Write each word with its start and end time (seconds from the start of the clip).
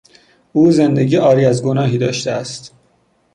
او 0.53 0.71
زندگی 0.71 1.15
عاری 1.15 1.45
از 1.45 1.63
گناهی 1.63 1.97
داشته 1.97 2.31
است. 2.31 2.73